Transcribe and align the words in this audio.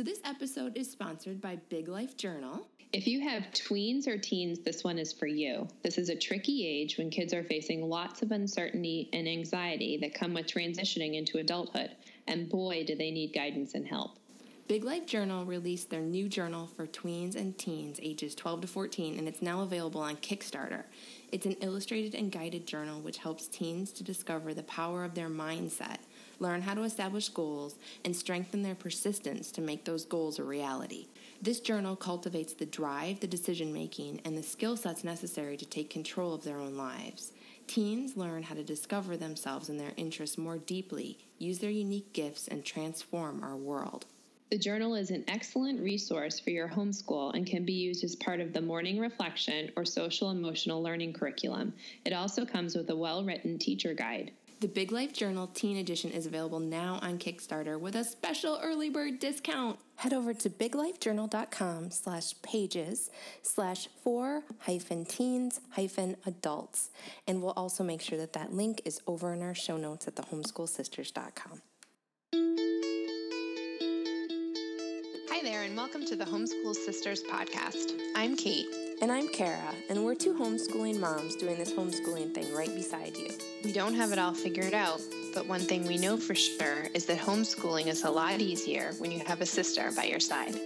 So, 0.00 0.04
this 0.04 0.20
episode 0.24 0.78
is 0.78 0.90
sponsored 0.90 1.42
by 1.42 1.56
Big 1.68 1.86
Life 1.86 2.16
Journal. 2.16 2.66
If 2.90 3.06
you 3.06 3.20
have 3.20 3.42
tweens 3.52 4.06
or 4.06 4.16
teens, 4.16 4.60
this 4.60 4.82
one 4.82 4.98
is 4.98 5.12
for 5.12 5.26
you. 5.26 5.68
This 5.82 5.98
is 5.98 6.08
a 6.08 6.16
tricky 6.16 6.66
age 6.66 6.96
when 6.96 7.10
kids 7.10 7.34
are 7.34 7.44
facing 7.44 7.86
lots 7.86 8.22
of 8.22 8.30
uncertainty 8.30 9.10
and 9.12 9.28
anxiety 9.28 9.98
that 9.98 10.14
come 10.14 10.32
with 10.32 10.46
transitioning 10.46 11.16
into 11.16 11.36
adulthood. 11.36 11.90
And 12.26 12.48
boy, 12.48 12.84
do 12.86 12.94
they 12.94 13.10
need 13.10 13.34
guidance 13.34 13.74
and 13.74 13.86
help. 13.86 14.16
Big 14.68 14.84
Life 14.84 15.04
Journal 15.04 15.44
released 15.44 15.90
their 15.90 16.00
new 16.00 16.30
journal 16.30 16.66
for 16.68 16.86
tweens 16.86 17.34
and 17.34 17.58
teens 17.58 18.00
ages 18.00 18.34
12 18.34 18.62
to 18.62 18.66
14, 18.68 19.18
and 19.18 19.28
it's 19.28 19.42
now 19.42 19.60
available 19.60 20.00
on 20.00 20.16
Kickstarter. 20.16 20.84
It's 21.30 21.44
an 21.44 21.56
illustrated 21.60 22.14
and 22.14 22.32
guided 22.32 22.66
journal 22.66 23.02
which 23.02 23.18
helps 23.18 23.48
teens 23.48 23.92
to 23.92 24.04
discover 24.04 24.54
the 24.54 24.62
power 24.62 25.04
of 25.04 25.14
their 25.14 25.28
mindset, 25.28 25.98
learn 26.40 26.62
how 26.62 26.74
to 26.74 26.82
establish 26.82 27.28
goals, 27.28 27.76
and 28.04 28.16
strengthen 28.16 28.62
their 28.62 28.74
persistence 28.74 29.52
to 29.52 29.60
make 29.60 29.84
those 29.84 30.04
goals 30.04 30.38
a 30.38 30.44
reality. 30.44 31.06
This 31.42 31.60
journal 31.60 31.96
cultivates 31.96 32.52
the 32.52 32.66
drive, 32.66 33.20
the 33.20 33.26
decision 33.26 33.72
making, 33.72 34.20
and 34.24 34.36
the 34.36 34.42
skill 34.42 34.76
sets 34.76 35.04
necessary 35.04 35.56
to 35.56 35.64
take 35.64 35.88
control 35.88 36.34
of 36.34 36.44
their 36.44 36.58
own 36.58 36.76
lives. 36.76 37.32
Teens 37.66 38.16
learn 38.16 38.42
how 38.42 38.56
to 38.56 38.64
discover 38.64 39.16
themselves 39.16 39.68
and 39.68 39.78
their 39.78 39.92
interests 39.96 40.36
more 40.36 40.58
deeply, 40.58 41.18
use 41.38 41.60
their 41.60 41.70
unique 41.70 42.12
gifts, 42.12 42.48
and 42.48 42.64
transform 42.64 43.44
our 43.44 43.56
world. 43.56 44.06
The 44.50 44.58
journal 44.58 44.96
is 44.96 45.12
an 45.12 45.22
excellent 45.28 45.80
resource 45.80 46.40
for 46.40 46.50
your 46.50 46.68
homeschool 46.68 47.36
and 47.36 47.46
can 47.46 47.64
be 47.64 47.74
used 47.74 48.02
as 48.02 48.16
part 48.16 48.40
of 48.40 48.52
the 48.52 48.60
morning 48.60 48.98
reflection 48.98 49.70
or 49.76 49.84
social 49.84 50.32
emotional 50.32 50.82
learning 50.82 51.12
curriculum. 51.12 51.72
It 52.04 52.12
also 52.12 52.44
comes 52.44 52.74
with 52.74 52.90
a 52.90 52.96
well 52.96 53.24
written 53.24 53.58
teacher 53.58 53.94
guide. 53.94 54.32
The 54.60 54.68
Big 54.68 54.92
Life 54.92 55.14
Journal 55.14 55.46
Teen 55.46 55.78
Edition 55.78 56.10
is 56.10 56.26
available 56.26 56.60
now 56.60 56.98
on 57.00 57.16
Kickstarter 57.16 57.80
with 57.80 57.96
a 57.96 58.04
special 58.04 58.60
early 58.62 58.90
bird 58.90 59.18
discount. 59.18 59.78
Head 59.96 60.12
over 60.12 60.34
to 60.34 60.50
biglifejournal.com 60.50 61.90
slash 61.90 62.34
pages 62.42 63.08
slash 63.40 63.88
for 64.04 64.42
hyphen 64.58 65.06
teens 65.06 65.62
hyphen 65.70 66.14
adults. 66.26 66.90
And 67.26 67.42
we'll 67.42 67.52
also 67.52 67.82
make 67.82 68.02
sure 68.02 68.18
that 68.18 68.34
that 68.34 68.52
link 68.52 68.82
is 68.84 69.00
over 69.06 69.32
in 69.32 69.40
our 69.40 69.54
show 69.54 69.78
notes 69.78 70.06
at 70.06 70.16
thehomeschoolsisters.com. 70.16 71.62
Hi 75.30 75.40
there, 75.44 75.62
and 75.62 75.76
welcome 75.76 76.04
to 76.06 76.16
the 76.16 76.24
Homeschool 76.24 76.74
Sisters 76.74 77.22
podcast. 77.22 77.92
I'm 78.16 78.36
Cait. 78.36 78.66
And 79.00 79.12
I'm 79.12 79.28
Kara, 79.28 79.72
and 79.88 80.04
we're 80.04 80.16
two 80.16 80.34
homeschooling 80.34 80.98
moms 80.98 81.36
doing 81.36 81.56
this 81.56 81.72
homeschooling 81.72 82.34
thing 82.34 82.52
right 82.52 82.74
beside 82.74 83.16
you. 83.16 83.28
We 83.62 83.70
don't 83.70 83.94
have 83.94 84.10
it 84.10 84.18
all 84.18 84.34
figured 84.34 84.74
out, 84.74 85.00
but 85.32 85.46
one 85.46 85.60
thing 85.60 85.86
we 85.86 85.98
know 85.98 86.16
for 86.16 86.34
sure 86.34 86.88
is 86.94 87.06
that 87.06 87.18
homeschooling 87.18 87.86
is 87.86 88.02
a 88.02 88.10
lot 88.10 88.40
easier 88.40 88.92
when 88.98 89.12
you 89.12 89.24
have 89.24 89.40
a 89.40 89.46
sister 89.46 89.92
by 89.94 90.04
your 90.04 90.18
side. 90.18 90.56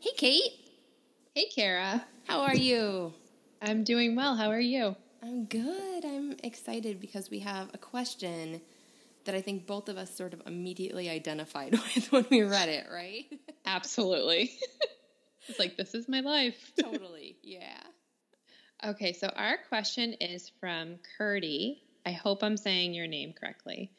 Hey, 0.00 0.10
Cait. 0.16 0.52
Hey, 1.36 1.46
Kara. 1.54 2.04
How 2.26 2.40
are 2.40 2.56
you? 2.56 3.14
I'm 3.62 3.84
doing 3.84 4.16
well. 4.16 4.34
How 4.34 4.50
are 4.50 4.58
you? 4.58 4.96
I'm 5.22 5.44
good. 5.44 6.04
I'm 6.04 6.34
excited 6.42 7.00
because 7.00 7.30
we 7.30 7.38
have 7.38 7.68
a 7.72 7.78
question 7.78 8.60
that 9.24 9.34
I 9.34 9.40
think 9.40 9.66
both 9.66 9.88
of 9.88 9.96
us 9.96 10.14
sort 10.14 10.32
of 10.34 10.42
immediately 10.46 11.08
identified 11.08 11.72
with 11.94 12.12
when 12.12 12.26
we 12.30 12.42
read 12.42 12.68
it, 12.68 12.86
right? 12.92 13.26
Absolutely. 13.66 14.52
it's 15.48 15.58
like, 15.58 15.76
this 15.76 15.94
is 15.94 16.08
my 16.08 16.20
life. 16.20 16.72
totally. 16.80 17.36
Yeah. 17.42 17.80
Okay, 18.84 19.12
so 19.12 19.28
our 19.28 19.58
question 19.68 20.14
is 20.14 20.50
from 20.60 20.98
Curdy. 21.18 21.82
I 22.06 22.12
hope 22.12 22.42
I'm 22.42 22.56
saying 22.56 22.94
your 22.94 23.06
name 23.06 23.34
correctly. 23.38 23.92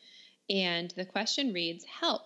And 0.49 0.91
the 0.97 1.05
question 1.05 1.53
reads 1.53 1.85
Help. 1.85 2.23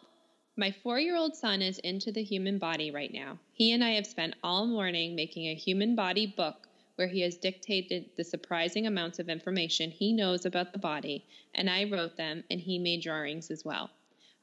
My 0.57 0.73
four 0.83 0.97
year 0.97 1.17
old 1.17 1.35
son 1.35 1.61
is 1.61 1.79
into 1.79 2.13
the 2.13 2.23
human 2.23 2.59
body 2.59 2.89
right 2.91 3.11
now. 3.13 3.39
He 3.51 3.73
and 3.73 3.83
I 3.83 3.91
have 3.91 4.07
spent 4.07 4.35
all 4.41 4.65
morning 4.65 5.15
making 5.15 5.47
a 5.47 5.55
human 5.55 5.95
body 5.95 6.27
book 6.27 6.67
where 6.95 7.07
he 7.07 7.21
has 7.21 7.37
dictated 7.37 8.09
the 8.15 8.23
surprising 8.23 8.87
amounts 8.87 9.19
of 9.19 9.29
information 9.29 9.91
he 9.91 10.13
knows 10.13 10.45
about 10.45 10.71
the 10.71 10.79
body, 10.79 11.25
and 11.53 11.69
I 11.69 11.83
wrote 11.83 12.17
them, 12.17 12.43
and 12.49 12.59
he 12.59 12.79
made 12.79 13.01
drawings 13.01 13.51
as 13.51 13.65
well. 13.65 13.89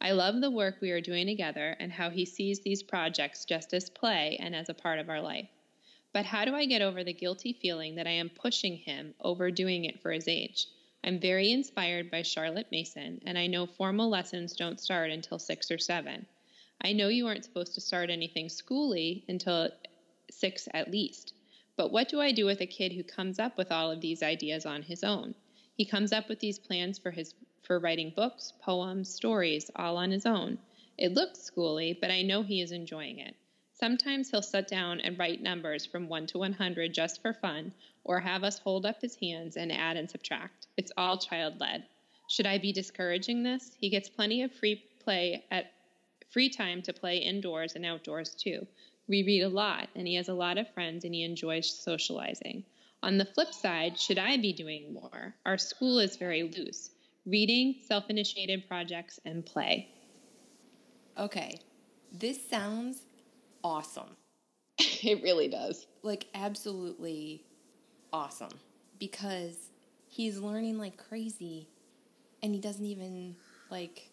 I 0.00 0.10
love 0.12 0.40
the 0.40 0.50
work 0.50 0.78
we 0.80 0.90
are 0.90 1.00
doing 1.00 1.26
together 1.26 1.76
and 1.78 1.92
how 1.92 2.10
he 2.10 2.24
sees 2.24 2.60
these 2.60 2.82
projects 2.82 3.44
just 3.44 3.72
as 3.72 3.88
play 3.88 4.36
and 4.40 4.54
as 4.54 4.68
a 4.68 4.74
part 4.74 4.98
of 4.98 5.08
our 5.08 5.20
life. 5.20 5.48
But 6.12 6.26
how 6.26 6.44
do 6.44 6.54
I 6.54 6.66
get 6.66 6.82
over 6.82 7.04
the 7.04 7.12
guilty 7.12 7.52
feeling 7.52 7.94
that 7.94 8.06
I 8.06 8.10
am 8.10 8.28
pushing 8.28 8.76
him, 8.76 9.14
overdoing 9.20 9.84
it 9.84 10.02
for 10.02 10.12
his 10.12 10.28
age? 10.28 10.66
I'm 11.04 11.18
very 11.18 11.50
inspired 11.52 12.10
by 12.10 12.22
Charlotte 12.22 12.66
Mason, 12.70 13.20
and 13.24 13.38
I 13.38 13.46
know 13.46 13.66
formal 13.66 14.08
lessons 14.08 14.54
don't 14.54 14.80
start 14.80 15.10
until 15.10 15.38
six 15.38 15.70
or 15.70 15.78
seven. 15.78 16.26
I 16.80 16.92
know 16.92 17.08
you 17.08 17.26
aren't 17.26 17.44
supposed 17.44 17.74
to 17.74 17.80
start 17.80 18.10
anything 18.10 18.48
schooly 18.48 19.24
until 19.28 19.70
six 20.30 20.68
at 20.74 20.90
least. 20.90 21.32
But 21.76 21.90
what 21.90 22.08
do 22.08 22.20
I 22.20 22.32
do 22.32 22.44
with 22.44 22.60
a 22.60 22.66
kid 22.66 22.92
who 22.92 23.02
comes 23.02 23.38
up 23.38 23.56
with 23.56 23.72
all 23.72 23.90
of 23.90 24.00
these 24.00 24.22
ideas 24.22 24.66
on 24.66 24.82
his 24.82 25.02
own? 25.02 25.34
He 25.74 25.84
comes 25.84 26.12
up 26.12 26.28
with 26.28 26.38
these 26.38 26.58
plans 26.58 26.98
for 26.98 27.10
his 27.10 27.34
for 27.62 27.78
writing 27.78 28.10
books, 28.14 28.52
poems, 28.60 29.08
stories 29.08 29.70
all 29.76 29.96
on 29.96 30.10
his 30.10 30.26
own. 30.26 30.58
It 30.98 31.14
looks 31.14 31.38
schooly, 31.38 31.98
but 31.98 32.10
I 32.10 32.22
know 32.22 32.42
he 32.42 32.60
is 32.60 32.72
enjoying 32.72 33.18
it. 33.18 33.34
Sometimes 33.72 34.30
he'll 34.30 34.42
sit 34.42 34.68
down 34.68 35.00
and 35.00 35.18
write 35.18 35.40
numbers 35.40 35.86
from 35.86 36.08
1 36.08 36.26
to 36.28 36.38
100 36.38 36.92
just 36.92 37.22
for 37.22 37.32
fun, 37.32 37.72
or 38.04 38.20
have 38.20 38.44
us 38.44 38.58
hold 38.58 38.84
up 38.84 39.00
his 39.00 39.16
hands 39.16 39.56
and 39.56 39.72
add 39.72 39.96
and 39.96 40.10
subtract. 40.10 40.66
It's 40.76 40.92
all 40.96 41.16
child 41.16 41.58
led. 41.58 41.86
Should 42.28 42.46
I 42.46 42.58
be 42.58 42.72
discouraging 42.72 43.42
this? 43.42 43.74
He 43.80 43.88
gets 43.88 44.08
plenty 44.08 44.42
of 44.42 44.52
free 44.52 44.84
play 45.00 45.44
at 45.50 45.72
free 46.30 46.48
time 46.48 46.82
to 46.82 46.92
play 46.92 47.18
indoors 47.18 47.74
and 47.74 47.84
outdoors 47.84 48.34
too. 48.34 48.66
We 49.12 49.24
read 49.24 49.42
a 49.42 49.48
lot, 49.50 49.90
and 49.94 50.08
he 50.08 50.14
has 50.14 50.30
a 50.30 50.32
lot 50.32 50.56
of 50.56 50.72
friends 50.72 51.04
and 51.04 51.14
he 51.14 51.22
enjoys 51.22 51.68
socializing. 51.68 52.64
On 53.02 53.18
the 53.18 53.26
flip 53.26 53.52
side, 53.52 54.00
should 54.00 54.16
I 54.16 54.38
be 54.38 54.54
doing 54.54 54.94
more? 54.94 55.34
Our 55.44 55.58
school 55.58 55.98
is 55.98 56.16
very 56.16 56.44
loose 56.44 56.92
reading, 57.26 57.74
self 57.86 58.08
initiated 58.08 58.66
projects, 58.66 59.20
and 59.26 59.44
play. 59.44 59.90
Okay, 61.18 61.60
this 62.10 62.40
sounds 62.48 63.02
awesome. 63.62 64.16
it 64.78 65.22
really 65.22 65.48
does. 65.48 65.86
Like, 66.02 66.28
absolutely 66.34 67.44
awesome. 68.14 68.58
Because 68.98 69.58
he's 70.08 70.38
learning 70.38 70.78
like 70.78 70.96
crazy 70.96 71.68
and 72.42 72.54
he 72.54 72.62
doesn't 72.62 72.86
even, 72.86 73.36
like, 73.70 74.08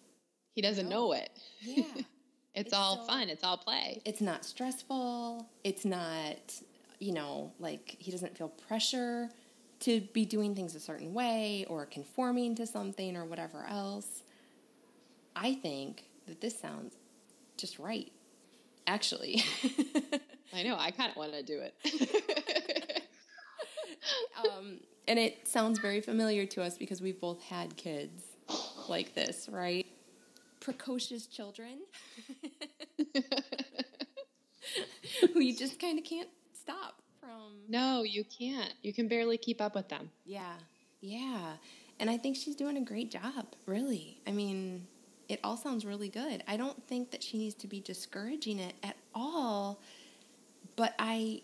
he 0.56 0.62
doesn't 0.62 0.90
know, 0.90 1.08
know 1.08 1.14
it. 1.14 1.30
Yeah. 1.62 1.86
It's, 2.56 2.68
it's 2.68 2.74
all 2.74 2.98
so, 2.98 3.04
fun. 3.04 3.30
It's 3.30 3.44
all 3.44 3.58
play. 3.58 4.02
It's 4.06 4.22
not 4.22 4.44
stressful. 4.44 5.48
It's 5.64 5.86
not, 5.86 6.38
you 7.00 7.14
know, 7.14 7.52
like 7.60 7.96
he 8.00 8.12
doesn't 8.12 8.38
feel 8.38 8.50
pressure 8.50 9.30
to 9.82 10.02
be 10.14 10.26
doing 10.26 10.56
things 10.56 10.76
a 10.76 10.80
certain 10.80 11.14
way 11.14 11.66
or 11.70 11.86
conforming 11.86 12.56
to 12.56 12.66
something 12.66 13.16
or 13.16 13.26
whatever 13.26 13.66
else. 13.70 14.24
I 15.36 15.54
think 15.54 16.04
that 16.28 16.42
this 16.42 16.60
sounds 16.60 16.96
just 17.58 17.80
right. 17.80 18.12
Actually. 18.88 19.44
I 20.54 20.64
know. 20.64 20.76
I 20.78 20.92
kind 20.92 21.12
of 21.12 21.18
want 21.18 21.34
to 21.34 21.44
do 21.44 21.62
it. 21.62 23.04
um, 24.44 24.80
and 25.08 25.20
it 25.20 25.48
sounds 25.48 25.80
very 25.80 26.02
familiar 26.02 26.46
to 26.48 26.64
us 26.64 26.78
because 26.78 27.02
we've 27.02 27.20
both 27.20 27.42
had 27.44 27.78
kids 27.78 28.24
like 28.88 29.14
this, 29.14 29.48
right? 29.52 29.86
Precocious 30.70 31.26
children 31.26 31.80
who 35.34 35.40
you 35.40 35.56
just 35.56 35.80
kind 35.80 35.98
of 35.98 36.06
can't 36.06 36.30
stop 36.54 37.02
from. 37.20 37.54
No, 37.68 38.04
you 38.04 38.24
can't. 38.24 38.74
You 38.84 38.94
can 38.94 39.08
barely 39.08 39.38
keep 39.38 39.62
up 39.62 39.74
with 39.76 39.90
them. 39.90 40.12
Yeah. 40.26 40.54
Yeah. 41.02 41.54
And 42.00 42.10
I 42.10 42.18
think 42.18 42.36
she's 42.36 42.56
doing 42.56 42.78
a 42.78 42.82
great 42.82 43.10
job, 43.12 43.48
really. 43.66 44.22
I 44.28 44.32
mean, 44.32 44.86
it 45.28 45.40
all 45.44 45.58
sounds 45.58 45.86
really 45.86 46.10
good. 46.10 46.44
I 46.48 46.56
don't 46.56 46.82
think 46.88 47.12
that 47.12 47.24
she 47.24 47.38
needs 47.38 47.56
to 47.56 47.68
be 47.68 47.80
discouraging 47.82 48.60
it 48.60 48.76
at 48.84 48.96
all. 49.16 49.80
But 50.76 50.94
I 51.00 51.42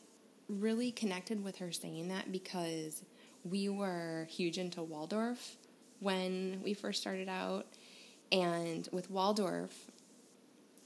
really 0.47 0.91
connected 0.91 1.43
with 1.43 1.57
her 1.57 1.71
saying 1.71 2.09
that 2.09 2.31
because 2.31 3.01
we 3.43 3.69
were 3.69 4.27
huge 4.29 4.57
into 4.59 4.83
Waldorf 4.83 5.57
when 5.99 6.61
we 6.63 6.73
first 6.73 7.01
started 7.01 7.27
out. 7.27 7.65
And 8.35 8.89
with 8.91 9.09
Waldorf, 9.09 9.71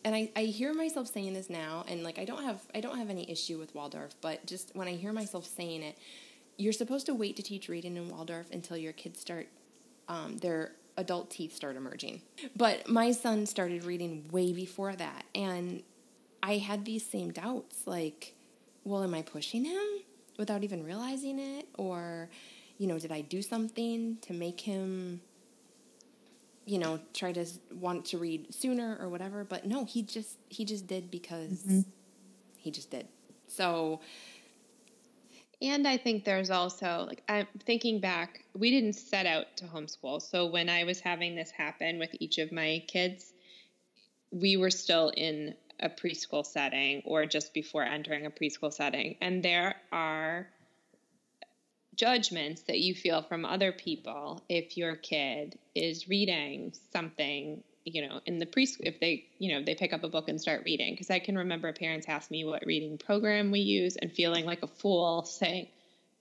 and 0.04 0.14
I, 0.14 0.30
I 0.36 0.44
hear 0.44 0.72
myself 0.72 1.08
saying 1.08 1.34
this 1.34 1.50
now, 1.50 1.84
and 1.88 2.04
like 2.04 2.20
I 2.20 2.26
don't 2.26 2.44
have 2.44 2.62
I 2.76 2.80
don't 2.80 2.98
have 2.98 3.10
any 3.10 3.30
issue 3.30 3.58
with 3.58 3.74
Waldorf, 3.74 4.14
but 4.22 4.46
just 4.46 4.76
when 4.76 4.88
I 4.88 4.92
hear 4.92 5.12
myself 5.12 5.46
saying 5.46 5.82
it, 5.82 5.98
you're 6.58 6.74
supposed 6.74 7.08
to 7.08 7.16
wait 7.16 7.36
to 7.38 7.42
teach 7.42 7.68
reading 7.68 7.98
in 7.98 8.08
Waldorf 8.08 8.52
until 8.52 8.78
your 8.78 8.94
kids 8.94 9.20
start 9.20 9.48
um, 10.08 10.38
their 10.38 10.74
adult 10.96 11.32
teeth 11.32 11.56
start 11.56 11.76
emerging. 11.76 12.22
But 12.56 12.88
my 12.88 13.12
son 13.12 13.48
started 13.48 13.84
reading 13.84 14.30
way 14.32 14.54
before 14.54 14.96
that, 14.96 15.26
and 15.34 15.82
I 16.44 16.58
had 16.58 16.86
these 16.86 17.06
same 17.06 17.32
doubts 17.32 17.88
like, 17.88 18.36
well, 18.84 19.04
am 19.04 19.16
I 19.16 19.24
pushing 19.24 19.66
him 19.66 19.88
without 20.38 20.64
even 20.64 20.84
realizing 20.84 21.40
it? 21.40 21.68
Or, 21.78 22.30
you 22.78 22.86
know, 22.86 23.00
did 23.00 23.12
I 23.12 23.22
do 23.22 23.42
something 23.42 24.18
to 24.22 24.34
make 24.34 24.62
him 24.62 25.22
you 26.70 26.78
know, 26.78 27.00
try 27.16 27.32
to 27.32 27.46
want 27.74 28.06
to 28.06 28.20
read 28.20 28.54
sooner 28.54 28.96
or 29.02 29.10
whatever. 29.10 29.44
But 29.44 29.66
no, 29.66 29.86
he 29.86 30.04
just 30.04 30.38
he 30.50 30.66
just 30.66 30.86
did 30.86 31.10
because 31.10 31.64
mm-hmm. 31.64 31.82
he 32.58 32.72
just 32.72 32.92
did. 32.92 33.08
So. 33.48 34.02
And 35.62 35.86
I 35.86 35.98
think 35.98 36.24
there's 36.24 36.52
also 36.52 37.04
like 37.06 37.22
I'm 37.28 37.46
thinking 37.66 38.00
back, 38.00 38.46
we 38.54 38.72
didn't 38.72 38.94
set 38.94 39.26
out 39.26 39.58
to 39.58 39.66
homeschool. 39.66 40.22
So 40.22 40.46
when 40.46 40.70
I 40.70 40.86
was 40.86 41.02
having 41.02 41.36
this 41.36 41.52
happen 41.52 42.00
with 42.00 42.16
each 42.22 42.38
of 42.38 42.54
my 42.54 42.82
kids, 42.88 43.34
we 44.32 44.56
were 44.56 44.70
still 44.70 45.12
in 45.18 45.56
a 45.82 45.90
preschool 45.90 46.46
setting 46.46 47.02
or 47.04 47.26
just 47.26 47.54
before 47.54 47.84
entering 47.84 48.26
a 48.26 48.32
preschool 48.32 48.72
setting. 48.72 49.18
And 49.20 49.44
there 49.44 49.76
are 49.92 50.48
judgments 52.00 52.62
that 52.62 52.80
you 52.80 52.96
feel 52.96 53.22
from 53.22 53.44
other 53.44 53.74
people 53.74 54.42
if 54.48 54.78
your 54.78 54.96
kid 54.96 55.60
is 55.76 56.08
reading 56.08 56.72
something 56.94 57.62
you 57.84 58.08
know 58.08 58.22
in 58.26 58.40
the 58.40 58.46
preschool 58.46 58.80
if 58.84 59.00
they 59.02 59.26
you 59.38 59.52
know 59.52 59.62
they 59.62 59.76
pick 59.76 59.92
up 59.92 60.06
a 60.06 60.08
book 60.08 60.30
and 60.30 60.40
start 60.40 60.64
reading? 60.66 60.94
Because 60.94 61.10
i 61.10 61.20
can 61.20 61.38
remember 61.38 61.74
parents 61.74 62.08
ask 62.08 62.32
me 62.32 62.46
what 62.46 62.66
reading 62.66 62.98
program 62.98 63.52
we 63.52 63.60
use 63.60 63.98
and 63.98 64.10
feeling 64.14 64.46
like 64.46 64.64
a 64.64 64.68
fool 64.68 65.24
saying 65.26 65.68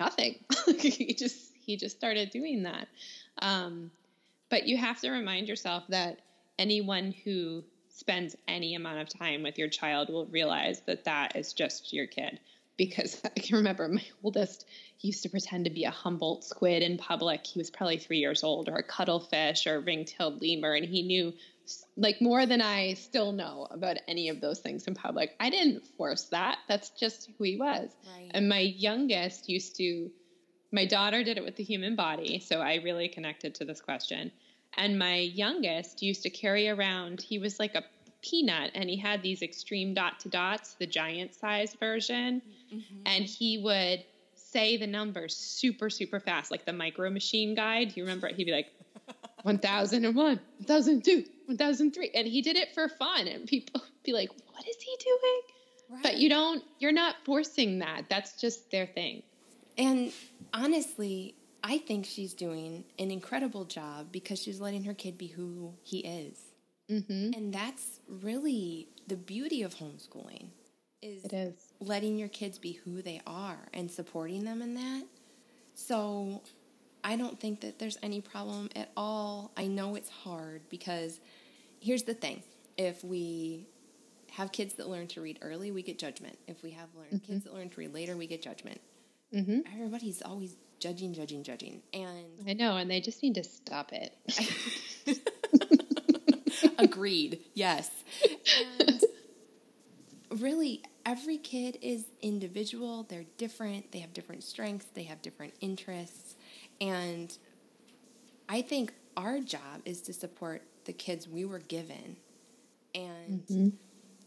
nothing. 0.01 0.37
He 0.81 1.15
just 1.15 1.53
he 1.65 1.77
just 1.77 1.97
started 1.97 2.31
doing 2.31 2.65
that. 2.65 2.89
Um, 3.41 3.93
but 4.51 4.67
you 4.67 4.77
have 4.79 5.01
to 5.03 5.11
remind 5.11 5.47
yourself 5.47 5.85
that 5.91 6.19
anyone 6.59 7.15
who 7.25 7.63
spends 7.89 8.35
any 8.49 8.75
amount 8.75 8.99
of 8.99 9.09
time 9.09 9.45
with 9.45 9.59
your 9.59 9.69
child 9.69 10.09
will 10.09 10.27
realize 10.27 10.81
that 10.87 11.05
that 11.05 11.37
is 11.37 11.53
just 11.53 11.93
your 11.93 12.07
kid 12.07 12.41
because 12.79 13.21
I 13.25 13.41
can 13.41 13.57
remember 13.57 13.87
my 13.89 14.05
oldest 14.25 14.65
used 15.01 15.23
to 15.25 15.29
pretend 15.29 15.67
to 15.67 15.71
be 15.71 15.85
a 15.85 15.91
Humboldt 15.91 16.45
squid 16.45 16.83
in 16.83 16.97
public. 16.97 17.47
He 17.47 17.59
was 17.59 17.71
probably 17.71 17.99
three 17.99 18.19
years 18.19 18.43
old, 18.43 18.71
or 18.71 18.77
a 18.77 18.83
cuttlefish, 18.83 19.67
or 19.67 19.77
a 19.77 19.81
ring-tailed 19.81 20.41
lemur, 20.41 20.75
and 20.75 20.87
he 20.87 21.03
knew 21.03 21.35
like 21.99 22.23
more 22.23 22.47
than 22.47 22.63
I 22.63 22.95
still 22.95 23.33
know 23.33 23.69
about 23.71 23.99
any 24.09 24.31
of 24.31 24.41
those 24.41 24.61
things 24.61 24.87
in 24.87 24.95
public. 24.95 25.35
I 25.39 25.51
didn't 25.51 25.87
force 25.99 26.25
that. 26.27 26.59
That's 26.67 26.89
just 26.91 27.29
who 27.37 27.45
he 27.45 27.59
was. 27.59 27.91
Right. 28.07 28.31
And 28.31 28.49
my 28.49 28.61
youngest 28.61 29.51
used 29.51 29.77
to. 29.77 30.11
My 30.71 30.85
daughter 30.85 31.25
did 31.25 31.39
it 31.39 31.45
with 31.45 31.57
the 31.57 31.65
human 31.65 31.97
body, 31.97 32.41
so 32.41 32.61
I 32.61 32.77
really 32.77 33.09
connected 33.09 33.55
to 33.57 33.65
this 33.65 33.81
question. 33.81 34.31
And 34.77 34.99
my 34.99 35.17
youngest 35.17 36.03
used 36.03 36.23
to 36.25 36.31
carry 36.31 36.69
around. 36.69 37.23
He 37.23 37.39
was 37.39 37.59
like 37.59 37.75
a 37.75 37.85
peanut 38.23 38.73
and 38.75 38.89
he 38.89 38.97
had 38.97 39.23
these 39.23 39.43
extreme 39.43 39.95
dot 39.95 40.21
to 40.21 40.29
dots, 40.29 40.75
the 40.75 40.87
giant 40.87 41.35
size 41.35 41.75
version. 41.75 42.43
Mm-hmm. 42.73 43.03
And 43.07 43.25
he 43.25 43.59
would 43.59 44.05
say 44.35 44.77
the 44.77 44.87
numbers 44.87 45.37
super, 45.37 45.91
super 45.91 46.21
fast, 46.21 46.51
like 46.51 46.65
the 46.65 46.73
micro 46.73 47.11
machine 47.11 47.55
guide. 47.55 47.97
You 47.97 48.05
remember? 48.05 48.29
He'd 48.29 48.45
be 48.45 48.53
like, 48.53 48.73
1001, 49.43 50.15
1002, 50.67 51.25
1003. 51.47 52.11
And 52.15 52.27
he 52.27 52.43
did 52.43 52.57
it 52.57 52.75
for 52.75 52.89
fun. 52.89 53.29
And 53.29 53.47
people 53.47 53.83
be 54.05 54.13
like, 54.13 54.31
what 54.53 54.67
is 54.69 54.77
he 54.81 54.97
doing? 55.05 55.41
Right. 55.91 56.03
But 56.03 56.19
you 56.19 56.29
don't, 56.29 56.63
you're 56.79 56.93
not 56.93 57.17
forcing 57.25 57.79
that. 57.79 58.05
That's 58.09 58.39
just 58.41 58.71
their 58.71 58.87
thing. 58.87 59.23
And 59.79 60.13
honestly, 60.53 61.35
I 61.63 61.79
think 61.79 62.05
she's 62.05 62.35
doing 62.35 62.85
an 62.99 63.11
incredible 63.11 63.65
job 63.65 64.09
because 64.13 64.41
she's 64.41 64.61
letting 64.61 64.85
her 64.85 64.95
kid 64.95 65.17
be 65.17 65.29
who 65.29 65.75
he 65.83 65.99
is. 65.99 66.39
Mm-hmm. 66.91 67.33
And 67.35 67.53
that's 67.53 68.01
really 68.09 68.89
the 69.07 69.17
beauty 69.17 69.63
of 69.63 69.75
homeschooling 69.75 70.49
is, 71.03 71.25
it 71.25 71.33
is 71.33 71.55
letting 71.81 72.19
your 72.19 72.29
kids 72.29 72.59
be 72.59 72.73
who 72.73 73.03
they 73.03 73.21
are 73.27 73.59
and 73.73 73.91
supporting 73.91 74.45
them 74.45 74.63
in 74.63 74.75
that. 74.75 75.05
So 75.75 76.43
I 77.05 77.17
don't 77.17 77.39
think 77.39 77.61
that 77.61 77.79
there's 77.79 77.99
any 78.03 78.21
problem 78.21 78.71
at 78.75 78.91
all. 78.97 79.53
I 79.57 79.67
know 79.67 79.95
it's 79.95 80.11
hard 80.11 80.63
because 80.69 81.21
here's 81.81 82.03
the 82.03 82.15
thing. 82.15 82.43
If 82.77 83.05
we 83.05 83.67
have 84.33 84.53
kids 84.53 84.75
that 84.75 84.89
learn 84.89 85.07
to 85.09 85.21
read 85.21 85.39
early, 85.43 85.71
we 85.71 85.83
get 85.83 85.99
judgment. 85.99 86.39
If 86.47 86.63
we 86.63 86.71
have 86.73 86.89
learned 86.97 87.23
mm-hmm. 87.23 87.33
kids 87.33 87.45
that 87.45 87.55
learn 87.55 87.71
to 87.71 87.81
read 87.81 87.95
later, 87.95 88.17
we 88.17 88.27
get 88.27 88.43
judgment. 88.43 88.81
Mm-hmm. 89.35 89.61
Everybody's 89.75 90.23
always 90.23 90.57
judging, 90.81 91.13
judging, 91.13 91.43
judging. 91.43 91.83
And 91.93 92.27
I 92.47 92.55
know, 92.55 92.77
and 92.77 92.91
they 92.91 93.01
just 93.01 93.23
need 93.23 93.35
to 93.35 93.45
stop 93.45 93.93
it. 93.93 94.15
Agreed. 96.79 97.41
Yes. 97.55 97.91
And 98.79 99.05
really, 100.41 100.83
every 101.05 101.39
kid 101.39 101.79
is 101.83 102.05
individual. 102.23 103.05
They're 103.05 103.27
different. 103.37 103.93
They 103.93 103.99
have 103.99 104.13
different 104.13 104.45
strengths. 104.45 104.87
They 104.95 105.03
have 105.05 105.21
different 105.23 105.55
interests. 105.61 106.37
And 106.81 107.37
I 108.49 108.63
think 108.63 108.93
our 109.17 109.41
job 109.41 109.83
is 109.85 110.01
to 110.03 110.13
support 110.13 110.63
the 110.85 110.93
kids 110.93 111.27
we 111.29 111.45
were 111.45 111.59
given 111.59 112.17
and, 112.95 113.47
mm-hmm. 113.47 113.69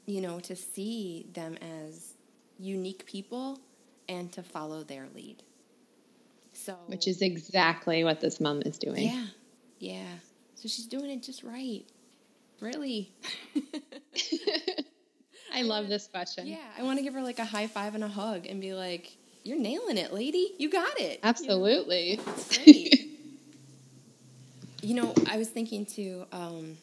you 0.06 0.22
know, 0.22 0.40
to 0.42 0.56
see 0.56 1.28
them 1.34 1.58
as 1.86 2.16
unique 2.60 3.06
people 3.06 3.60
and 4.10 4.32
to 4.34 4.44
follow 4.44 4.84
their 4.84 5.08
lead. 5.16 5.44
So, 6.54 6.76
which 6.88 7.08
is 7.08 7.22
exactly 7.22 8.04
what 8.04 8.20
this 8.20 8.40
mom 8.42 8.62
is 8.64 8.78
doing. 8.78 9.04
Yeah. 9.04 9.26
Yeah. 9.80 10.10
So 10.56 10.68
she's 10.68 10.86
doing 10.86 11.10
it 11.10 11.24
just 11.24 11.44
right. 11.44 11.86
Really. 12.62 13.12
I 15.54 15.64
love 15.64 15.90
this 15.90 16.08
question. 16.08 16.48
Yeah, 16.48 16.60
I 16.78 16.84
want 16.84 17.00
to 17.00 17.04
give 17.04 17.14
her 17.16 17.22
like 17.22 17.40
a 17.40 17.46
high 17.46 17.68
five 17.68 17.96
and 17.96 18.04
a 18.04 18.08
hug 18.08 18.46
and 18.46 18.62
be 18.62 18.74
like, 18.74 19.18
"You're 19.44 19.60
nailing 19.60 19.98
it, 19.98 20.14
lady. 20.14 20.54
You 20.60 20.70
got 20.70 21.00
it." 21.00 21.20
Absolutely. 21.24 22.20
You 22.66 22.74
know? 22.76 22.84
you 24.82 24.94
know, 24.94 25.14
I 25.30 25.38
was 25.38 25.50
thinking 25.50 25.86
too. 25.86 26.26
Um, 26.32 26.78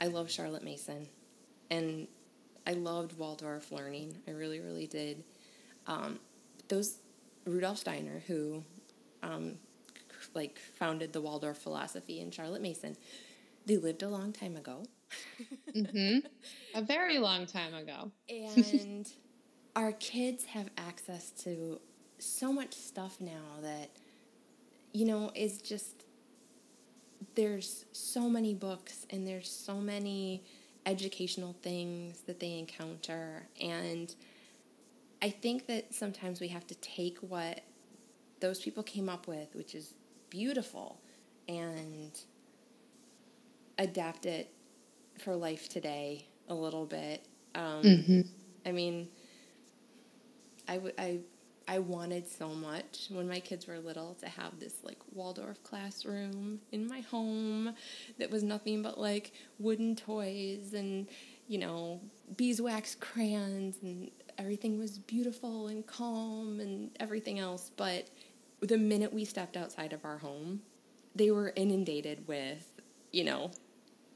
I 0.00 0.06
love 0.06 0.30
Charlotte 0.30 0.64
Mason, 0.64 1.06
and 1.70 2.08
I 2.66 2.72
loved 2.72 3.16
Waldorf 3.18 3.70
learning. 3.70 4.16
I 4.26 4.30
really, 4.32 4.60
really 4.60 4.86
did. 4.86 5.22
Um, 5.86 6.18
those 6.68 6.96
Rudolf 7.44 7.76
Steiner, 7.76 8.22
who 8.26 8.64
um, 9.22 9.58
like 10.34 10.58
founded 10.78 11.12
the 11.12 11.20
Waldorf 11.20 11.58
philosophy, 11.58 12.22
and 12.22 12.32
Charlotte 12.32 12.62
Mason, 12.62 12.96
they 13.66 13.76
lived 13.76 14.02
a 14.02 14.08
long 14.08 14.32
time 14.32 14.56
ago 14.56 14.84
mm-hmm. 15.74 16.18
A 16.74 16.82
very 16.82 17.18
long 17.18 17.46
time 17.46 17.74
ago. 17.74 18.10
And 18.28 19.06
our 19.76 19.92
kids 19.92 20.44
have 20.44 20.68
access 20.76 21.30
to 21.42 21.80
so 22.18 22.52
much 22.52 22.74
stuff 22.74 23.20
now 23.20 23.60
that, 23.62 23.90
you 24.92 25.06
know, 25.06 25.30
is 25.34 25.58
just, 25.58 26.04
there's 27.34 27.84
so 27.92 28.28
many 28.28 28.54
books 28.54 29.06
and 29.10 29.26
there's 29.26 29.50
so 29.50 29.76
many 29.76 30.42
educational 30.86 31.54
things 31.62 32.22
that 32.22 32.40
they 32.40 32.58
encounter. 32.58 33.46
And 33.60 34.14
I 35.22 35.30
think 35.30 35.66
that 35.66 35.94
sometimes 35.94 36.40
we 36.40 36.48
have 36.48 36.66
to 36.68 36.74
take 36.76 37.18
what 37.18 37.62
those 38.40 38.60
people 38.60 38.82
came 38.82 39.08
up 39.08 39.26
with, 39.26 39.54
which 39.54 39.74
is 39.74 39.94
beautiful, 40.30 41.00
and 41.48 42.18
adapt 43.78 44.26
it 44.26 44.50
for 45.20 45.36
life 45.36 45.68
today 45.68 46.26
a 46.48 46.54
little 46.54 46.86
bit. 46.86 47.24
Um, 47.54 47.82
mm-hmm. 47.82 48.20
I 48.66 48.72
mean, 48.72 49.08
I, 50.68 50.74
w- 50.74 50.94
I, 50.98 51.20
I 51.68 51.78
wanted 51.78 52.26
so 52.28 52.48
much 52.48 53.06
when 53.10 53.28
my 53.28 53.38
kids 53.38 53.66
were 53.66 53.78
little 53.78 54.14
to 54.14 54.28
have 54.28 54.58
this 54.58 54.74
like 54.82 54.98
Waldorf 55.12 55.62
classroom 55.62 56.60
in 56.72 56.88
my 56.88 57.00
home 57.00 57.74
that 58.18 58.30
was 58.30 58.42
nothing 58.42 58.82
but 58.82 58.98
like 58.98 59.32
wooden 59.58 59.94
toys 59.94 60.74
and, 60.74 61.06
you 61.46 61.58
know, 61.58 62.00
beeswax 62.36 62.96
crayons 62.96 63.76
and 63.82 64.10
everything 64.38 64.78
was 64.78 64.98
beautiful 64.98 65.68
and 65.68 65.86
calm 65.86 66.58
and 66.60 66.90
everything 66.98 67.38
else. 67.38 67.70
But 67.76 68.08
the 68.60 68.78
minute 68.78 69.12
we 69.12 69.24
stepped 69.24 69.56
outside 69.56 69.92
of 69.92 70.04
our 70.04 70.18
home, 70.18 70.62
they 71.14 71.30
were 71.30 71.52
inundated 71.54 72.26
with, 72.26 72.80
you 73.12 73.24
know, 73.24 73.52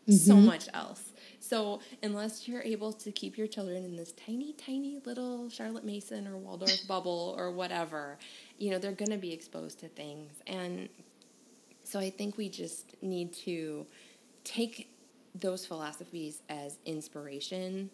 mm-hmm. 0.09 0.13
so 0.13 0.37
much 0.37 0.69
else. 0.75 1.13
So 1.41 1.81
unless 2.03 2.49
you're 2.49 2.63
able 2.63 2.93
to 2.95 3.13
keep 3.13 3.37
your 3.37 3.47
children 3.47 3.85
in 3.85 3.97
this 3.97 4.13
tiny, 4.13 4.55
tiny 4.55 5.01
little 5.05 5.51
Charlotte 5.51 5.85
Mason 5.85 6.27
or 6.27 6.39
Waldorf 6.39 6.81
bubble 6.89 7.35
or 7.37 7.51
whatever, 7.51 8.19
you 8.59 8.71
know, 8.71 8.79
they're 8.79 8.93
going 8.93 9.11
to 9.11 9.19
be 9.19 9.33
exposed 9.33 9.81
to 9.81 9.89
things. 9.89 10.33
And 10.47 10.89
so 11.83 11.99
I 11.99 12.09
think 12.09 12.39
we 12.39 12.49
just 12.49 12.95
need 13.03 13.35
to 13.45 13.87
take 14.43 14.91
those 15.35 15.67
philosophies 15.67 16.41
as 16.49 16.79
inspiration 16.87 17.91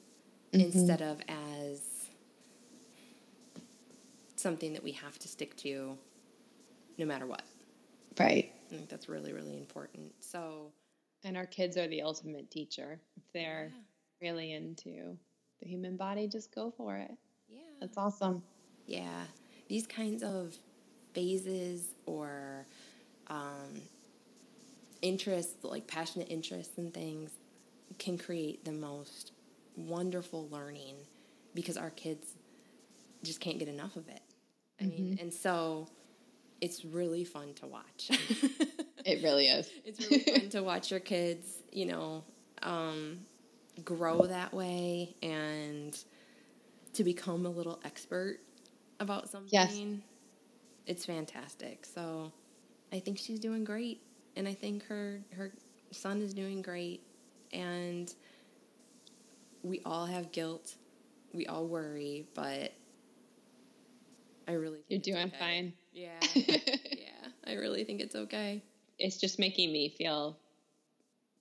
mm-hmm. 0.53 0.61
instead 0.61 1.03
of 1.03 1.21
as 1.29 1.83
something 4.37 4.73
that 4.73 4.85
we 4.85 4.93
have 4.93 5.19
to 5.19 5.29
stick 5.29 5.57
to 5.57 5.99
no 6.99 7.07
matter 7.07 7.27
what. 7.27 7.43
Right. 8.19 8.53
I 8.71 8.75
think 8.75 8.89
that's 8.89 9.09
really, 9.09 9.33
really 9.33 9.57
important. 9.57 10.13
So 10.21 10.71
and 11.25 11.37
our 11.37 11.47
kids 11.47 11.77
are 11.77 11.87
the 11.87 12.03
ultimate 12.03 12.51
teacher. 12.51 13.01
If 13.17 13.23
they're 13.33 13.73
yeah. 13.73 14.29
really 14.29 14.53
into 14.53 15.17
the 15.61 15.69
human 15.69 15.97
body, 15.97 16.29
just 16.29 16.55
go 16.55 16.73
for 16.77 16.97
it. 16.97 17.13
Yeah. 17.49 17.61
That's 17.81 17.97
awesome. 17.99 18.43
Yeah. 18.87 19.25
These 19.69 19.87
kinds 19.87 20.23
of 20.23 20.57
phases 21.13 21.89
or 22.07 22.67
um, 23.29 23.83
interests, 25.03 25.63
like 25.63 25.87
passionate 25.87 26.29
interests 26.31 26.79
in 26.79 26.91
things, 26.91 27.31
can 27.99 28.17
create 28.17 28.65
the 28.65 28.73
most 28.73 29.33
wonderful 29.77 30.49
learning 30.51 30.97
because 31.55 31.77
our 31.77 31.91
kids 31.91 32.35
just 33.23 33.41
can't 33.41 33.59
get 33.59 33.69
enough 33.69 33.97
of 33.97 34.09
it. 34.09 34.23
I 34.81 34.85
mm-hmm. 34.85 35.03
mean, 35.03 35.19
and 35.21 35.33
so 35.33 35.89
it's 36.61 36.85
really 36.85 37.25
fun 37.25 37.55
to 37.55 37.67
watch. 37.67 38.11
it 39.11 39.23
really 39.23 39.47
is. 39.49 39.69
It's 39.85 40.11
really 40.11 40.25
fun 40.25 40.49
to 40.51 40.63
watch 40.63 40.91
your 40.91 41.01
kids, 41.01 41.47
you 41.73 41.87
know, 41.87 42.25
um, 42.63 43.19
grow 43.85 44.27
that 44.27 44.53
way 44.53 45.15
and 45.23 45.97
to 46.95 47.05
become 47.05 47.47
a 47.47 47.51
little 47.51 47.81
expert 47.85 48.41
about 48.99 49.29
something. 49.29 49.49
Yes. 49.53 49.81
It's 50.87 51.05
fantastic. 51.05 51.87
So 51.87 52.33
I 52.93 52.99
think 53.01 53.19
she's 53.19 53.39
doing 53.41 53.65
great 53.65 54.03
and 54.37 54.47
I 54.49 54.55
think 54.55 54.85
her 54.87 55.21
her 55.33 55.53
son 55.93 56.21
is 56.23 56.35
doing 56.35 56.63
great 56.63 57.03
and 57.53 58.13
we 59.63 59.81
all 59.85 60.07
have 60.07 60.33
guilt. 60.33 60.75
We 61.33 61.47
all 61.47 61.67
worry, 61.67 62.27
but 62.35 62.73
I 64.49 64.53
really 64.53 64.79
You're 64.89 65.01
doing 65.01 65.27
okay. 65.27 65.37
fine. 65.39 65.73
Yeah. 65.93 66.19
yeah. 66.35 67.29
I 67.47 67.55
really 67.55 67.85
think 67.85 68.01
it's 68.01 68.15
okay. 68.15 68.63
It's 69.01 69.17
just 69.17 69.39
making 69.39 69.73
me 69.73 69.89
feel 69.89 70.39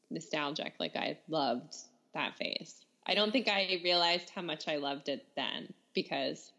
nostalgic 0.10 0.74
like 0.80 0.96
I 0.96 1.18
loved 1.28 1.76
that 2.14 2.36
phase. 2.38 2.86
I 3.06 3.14
don't 3.14 3.32
think 3.32 3.48
I 3.48 3.80
realized 3.84 4.30
how 4.30 4.42
much 4.42 4.68
I 4.68 4.78
loved 4.78 5.10
it 5.10 5.26
then 5.36 5.74
because 5.94 6.52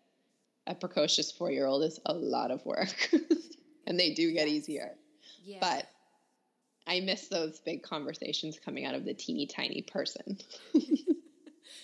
a 0.66 0.74
precocious 0.74 1.32
4-year-old 1.32 1.82
is 1.82 2.00
a 2.06 2.14
lot 2.14 2.50
of 2.50 2.64
work. 2.64 3.10
and 3.86 3.98
they 3.98 4.14
do 4.14 4.32
get 4.32 4.48
easier. 4.48 4.92
Yeah. 5.44 5.58
But 5.60 5.86
I 6.86 7.00
miss 7.00 7.28
those 7.28 7.60
big 7.60 7.82
conversations 7.82 8.58
coming 8.62 8.84
out 8.84 8.94
of 8.94 9.04
the 9.04 9.14
teeny 9.14 9.46
tiny 9.46 9.82
person. 9.82 10.38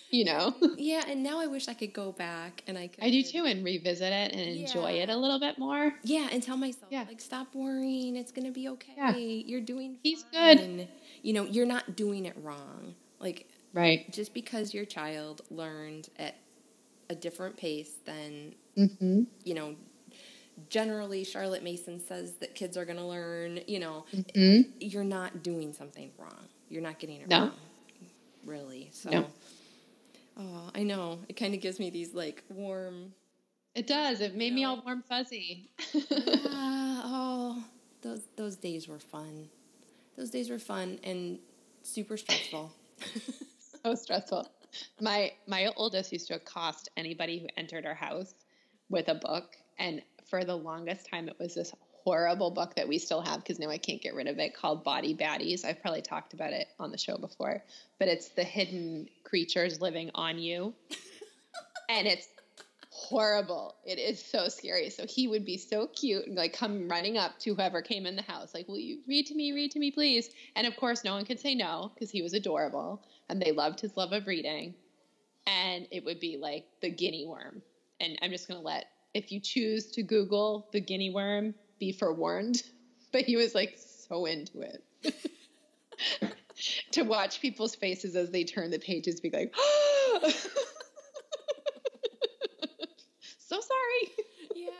you 0.09 0.25
know? 0.25 0.53
Yeah, 0.77 1.03
and 1.07 1.23
now 1.23 1.39
I 1.39 1.47
wish 1.47 1.67
I 1.67 1.73
could 1.73 1.91
go 1.91 2.11
back 2.11 2.63
and 2.67 2.77
I 2.77 2.87
could. 2.87 3.03
I 3.03 3.09
do 3.09 3.23
too, 3.23 3.45
and 3.45 3.65
revisit 3.65 4.13
it 4.13 4.31
and 4.31 4.55
yeah. 4.55 4.67
enjoy 4.67 4.91
it 4.91 5.09
a 5.09 5.17
little 5.17 5.39
bit 5.39 5.57
more. 5.57 5.93
Yeah, 6.03 6.29
and 6.31 6.41
tell 6.41 6.55
myself, 6.55 6.91
yeah. 6.91 7.05
like, 7.07 7.19
stop 7.19 7.53
worrying. 7.53 8.15
It's 8.15 8.31
going 8.31 8.45
to 8.45 8.51
be 8.51 8.69
okay. 8.69 8.93
Yeah. 8.95 9.15
You're 9.15 9.61
doing 9.61 9.97
He's 10.03 10.23
good. 10.31 10.87
You 11.23 11.33
know, 11.33 11.43
you're 11.43 11.65
not 11.65 11.95
doing 11.95 12.25
it 12.25 12.35
wrong. 12.41 12.95
Like, 13.19 13.49
right. 13.73 14.11
Just 14.13 14.33
because 14.33 14.73
your 14.73 14.85
child 14.85 15.41
learned 15.49 16.09
at 16.17 16.35
a 17.09 17.15
different 17.15 17.57
pace 17.57 17.95
than, 18.05 18.53
mm-hmm. 18.77 19.23
you 19.43 19.53
know, 19.53 19.75
generally 20.69 21.23
Charlotte 21.23 21.63
Mason 21.63 21.99
says 21.99 22.33
that 22.35 22.55
kids 22.55 22.77
are 22.77 22.85
going 22.85 22.97
to 22.97 23.05
learn, 23.05 23.59
you 23.67 23.79
know, 23.79 24.05
mm-hmm. 24.13 24.69
you're 24.79 25.03
not 25.03 25.43
doing 25.43 25.73
something 25.73 26.11
wrong. 26.17 26.47
You're 26.69 26.81
not 26.81 26.99
getting 26.99 27.21
it 27.21 27.29
no. 27.29 27.39
wrong. 27.39 27.51
Really. 28.45 28.89
So 28.91 29.09
no. 29.09 29.27
Oh, 30.37 30.69
I 30.75 30.83
know. 30.83 31.19
It 31.29 31.33
kind 31.37 31.53
of 31.53 31.61
gives 31.61 31.79
me 31.79 31.89
these 31.89 32.13
like 32.13 32.43
warm 32.49 33.13
It 33.75 33.87
does. 33.87 34.21
It 34.21 34.35
made 34.35 34.51
know. 34.51 34.55
me 34.55 34.63
all 34.65 34.81
warm 34.85 35.03
fuzzy. 35.03 35.69
yeah. 35.93 36.33
Oh, 37.09 37.63
those 38.01 38.23
those 38.35 38.55
days 38.57 38.87
were 38.87 38.99
fun. 38.99 39.49
Those 40.17 40.29
days 40.31 40.49
were 40.49 40.59
fun 40.59 40.99
and 41.03 41.39
super 41.83 42.17
stressful. 42.17 42.71
so 43.83 43.95
stressful. 43.95 44.49
My 45.01 45.31
my 45.47 45.71
oldest 45.77 46.11
used 46.11 46.27
to 46.27 46.35
accost 46.35 46.89
anybody 46.97 47.39
who 47.39 47.47
entered 47.57 47.85
our 47.85 47.93
house 47.95 48.33
with 48.89 49.07
a 49.09 49.15
book 49.15 49.55
and 49.79 50.01
for 50.29 50.43
the 50.43 50.55
longest 50.55 51.07
time, 51.09 51.29
it 51.29 51.37
was 51.39 51.55
this 51.55 51.73
horrible 52.07 52.49
book 52.49 52.73
that 52.73 52.87
we 52.87 52.97
still 52.97 53.19
have 53.19 53.43
because 53.43 53.59
now 53.59 53.69
I 53.69 53.77
can't 53.77 54.01
get 54.01 54.15
rid 54.15 54.27
of 54.27 54.39
it 54.39 54.55
called 54.55 54.81
Body 54.81 55.13
Baddies. 55.13 55.65
I've 55.65 55.81
probably 55.81 56.01
talked 56.01 56.33
about 56.33 56.53
it 56.53 56.69
on 56.79 56.89
the 56.89 56.97
show 56.97 57.17
before, 57.17 57.61
but 57.99 58.07
it's 58.07 58.29
the 58.29 58.45
hidden 58.45 59.09
creatures 59.25 59.81
living 59.81 60.09
on 60.15 60.39
you. 60.39 60.73
and 61.89 62.07
it's 62.07 62.29
horrible. 62.91 63.75
It 63.83 63.99
is 63.99 64.23
so 64.23 64.47
scary. 64.47 64.89
So 64.89 65.05
he 65.05 65.27
would 65.27 65.43
be 65.43 65.57
so 65.57 65.87
cute 65.87 66.27
and 66.27 66.37
like 66.37 66.53
come 66.53 66.87
running 66.87 67.17
up 67.17 67.39
to 67.39 67.53
whoever 67.53 67.81
came 67.81 68.05
in 68.05 68.15
the 68.15 68.21
house, 68.21 68.53
like, 68.53 68.69
Will 68.69 68.79
you 68.79 68.99
read 69.05 69.25
to 69.25 69.35
me, 69.35 69.51
read 69.51 69.71
to 69.71 69.79
me, 69.79 69.91
please? 69.91 70.29
And 70.55 70.65
of 70.65 70.77
course, 70.77 71.03
no 71.03 71.13
one 71.13 71.25
could 71.25 71.41
say 71.41 71.55
no 71.55 71.91
because 71.93 72.09
he 72.09 72.21
was 72.21 72.33
adorable 72.33 73.01
and 73.27 73.41
they 73.41 73.51
loved 73.51 73.81
his 73.81 73.97
love 73.97 74.13
of 74.13 74.27
reading. 74.27 74.73
And 75.45 75.85
it 75.91 76.05
would 76.05 76.21
be 76.21 76.37
like 76.37 76.67
the 76.81 76.89
guinea 76.89 77.27
worm. 77.27 77.61
And 77.99 78.17
I'm 78.21 78.31
just 78.31 78.47
going 78.47 78.61
to 78.61 78.65
let 78.65 78.85
if 79.13 79.29
you 79.29 79.41
choose 79.41 79.87
to 79.87 80.03
Google 80.03 80.67
the 80.71 80.79
guinea 80.79 81.09
worm, 81.09 81.53
be 81.79 81.91
forewarned. 81.91 82.61
But 83.13 83.23
he 83.23 83.37
was 83.37 83.55
like 83.55 83.79
so 84.09 84.25
into 84.25 84.59
it. 84.59 84.83
to 86.91 87.03
watch 87.03 87.39
people's 87.39 87.73
faces 87.73 88.17
as 88.17 88.31
they 88.31 88.43
turn 88.43 88.69
the 88.69 88.79
pages, 88.79 89.21
be 89.21 89.29
like, 89.29 89.55
so 93.39 93.61
sorry. 93.61 94.11
Yeah. 94.53 94.71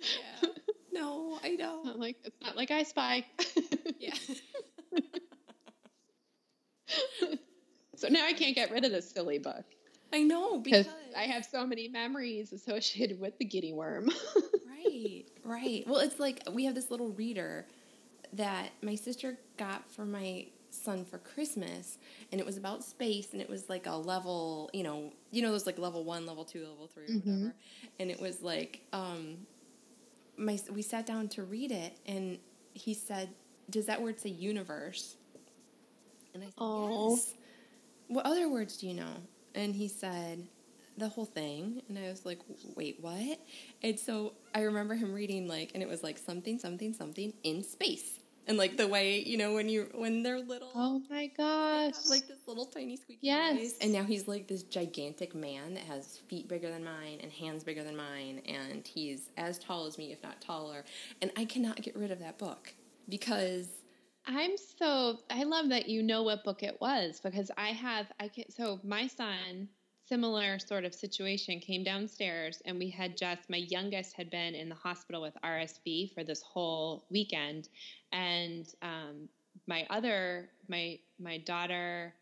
Yeah. 0.00 0.48
No, 0.92 1.38
I 1.44 1.50
know. 1.50 1.82
Not 1.84 1.98
like 1.98 2.16
it's 2.24 2.40
not 2.40 2.56
like 2.56 2.70
I 2.70 2.82
spy. 2.82 3.26
yeah. 3.98 4.14
so 7.96 8.08
now 8.08 8.24
I 8.24 8.32
can't 8.32 8.54
get 8.54 8.70
rid 8.70 8.84
of 8.84 8.90
this 8.90 9.10
silly 9.10 9.38
book. 9.38 9.64
I 10.12 10.22
know 10.22 10.58
because 10.58 10.86
I 11.16 11.22
have 11.22 11.44
so 11.44 11.66
many 11.66 11.88
memories 11.88 12.52
associated 12.52 13.18
with 13.18 13.38
the 13.38 13.44
guinea 13.44 13.72
worm. 13.72 14.10
Right. 15.44 15.84
Well, 15.86 16.00
it's 16.00 16.20
like 16.20 16.42
we 16.50 16.64
have 16.64 16.74
this 16.74 16.90
little 16.90 17.10
reader 17.10 17.66
that 18.34 18.70
my 18.82 18.94
sister 18.94 19.38
got 19.56 19.90
for 19.90 20.04
my 20.04 20.46
son 20.70 21.04
for 21.04 21.18
Christmas, 21.18 21.98
and 22.30 22.40
it 22.40 22.46
was 22.46 22.56
about 22.56 22.82
space, 22.82 23.32
and 23.32 23.40
it 23.40 23.48
was 23.48 23.68
like 23.68 23.86
a 23.86 23.94
level, 23.94 24.70
you 24.72 24.82
know, 24.82 25.12
you 25.30 25.42
know, 25.42 25.50
those 25.50 25.66
like 25.66 25.78
level 25.78 26.04
one, 26.04 26.26
level 26.26 26.44
two, 26.44 26.60
level 26.60 26.88
3 26.92 27.04
or 27.04 27.06
mm-hmm. 27.06 27.30
whatever, 27.30 27.54
and 28.00 28.10
it 28.10 28.20
was 28.20 28.42
like, 28.42 28.80
um, 28.92 29.38
my 30.36 30.58
we 30.70 30.82
sat 30.82 31.06
down 31.06 31.28
to 31.28 31.44
read 31.44 31.70
it, 31.70 31.98
and 32.06 32.38
he 32.72 32.94
said, 32.94 33.28
"Does 33.68 33.86
that 33.86 34.00
word 34.00 34.18
say 34.18 34.30
universe?" 34.30 35.16
And 36.34 36.42
I 36.42 36.46
said, 36.46 36.54
oh. 36.58 37.10
"Yes." 37.10 37.34
What 38.08 38.26
other 38.26 38.48
words 38.48 38.76
do 38.76 38.86
you 38.86 38.92
know? 38.92 39.14
And 39.54 39.74
he 39.74 39.88
said, 39.88 40.46
the 40.96 41.08
whole 41.08 41.24
thing. 41.24 41.82
And 41.88 41.98
I 41.98 42.08
was 42.08 42.24
like, 42.24 42.38
wait, 42.76 42.98
what? 43.00 43.38
And 43.82 43.98
so 43.98 44.34
I 44.54 44.62
remember 44.62 44.94
him 44.94 45.12
reading, 45.12 45.48
like, 45.48 45.70
and 45.74 45.82
it 45.82 45.88
was 45.88 46.02
like 46.02 46.18
something, 46.18 46.58
something, 46.58 46.92
something 46.92 47.32
in 47.42 47.62
space. 47.62 48.18
And 48.48 48.58
like 48.58 48.76
the 48.76 48.88
way, 48.88 49.22
you 49.22 49.36
know, 49.36 49.54
when 49.54 49.68
you 49.68 49.88
when 49.94 50.24
they're 50.24 50.40
little. 50.40 50.70
Oh 50.74 51.00
my 51.08 51.28
gosh. 51.28 51.94
like 52.08 52.26
this 52.26 52.40
little 52.48 52.66
tiny 52.66 52.96
squeaky 52.96 53.20
yes. 53.22 53.56
Voice. 53.56 53.78
And 53.80 53.92
now 53.92 54.02
he's 54.02 54.26
like 54.26 54.48
this 54.48 54.64
gigantic 54.64 55.32
man 55.32 55.74
that 55.74 55.84
has 55.84 56.18
feet 56.28 56.48
bigger 56.48 56.68
than 56.68 56.82
mine 56.82 57.20
and 57.22 57.30
hands 57.30 57.62
bigger 57.62 57.84
than 57.84 57.96
mine. 57.96 58.42
And 58.46 58.84
he's 58.84 59.30
as 59.36 59.60
tall 59.60 59.86
as 59.86 59.96
me, 59.96 60.10
if 60.10 60.20
not 60.24 60.40
taller. 60.40 60.84
And 61.20 61.30
I 61.36 61.44
cannot 61.44 61.80
get 61.82 61.96
rid 61.96 62.10
of 62.10 62.18
that 62.18 62.36
book 62.38 62.74
because 63.08 63.68
I'm 64.26 64.56
so 64.56 65.18
I 65.30 65.44
love 65.44 65.68
that 65.68 65.88
you 65.88 66.02
know 66.02 66.24
what 66.24 66.42
book 66.42 66.64
it 66.64 66.80
was 66.80 67.20
because 67.20 67.50
I 67.56 67.68
have 67.68 68.06
I 68.18 68.28
can 68.28 68.50
so 68.50 68.80
my 68.82 69.06
son 69.06 69.68
similar 70.12 70.58
sort 70.58 70.84
of 70.84 70.94
situation 70.94 71.58
came 71.58 71.82
downstairs 71.82 72.60
and 72.66 72.78
we 72.78 72.90
had 72.90 73.16
just 73.16 73.48
my 73.48 73.56
youngest 73.70 74.14
had 74.14 74.28
been 74.28 74.54
in 74.54 74.68
the 74.68 74.74
hospital 74.74 75.22
with 75.22 75.32
RSV 75.42 76.12
for 76.12 76.22
this 76.22 76.42
whole 76.42 77.06
weekend. 77.10 77.70
And 78.12 78.66
um, 78.82 79.26
my 79.66 79.86
other 79.88 80.50
my 80.68 80.98
my 81.18 81.38
daughter 81.38 82.12